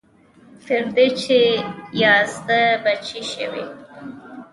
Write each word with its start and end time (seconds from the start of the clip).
تر 0.65 0.83
دې 0.95 1.07
چې 1.21 1.39
یازده 2.01 2.61
بجې 2.83 3.21
شوې. 3.33 3.65